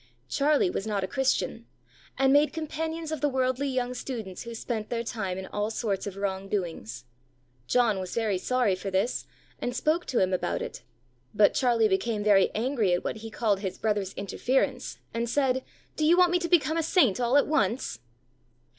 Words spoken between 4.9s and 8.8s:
time in all sorts of wrong doings. John was very sorry